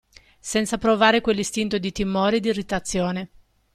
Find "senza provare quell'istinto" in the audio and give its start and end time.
0.39-1.77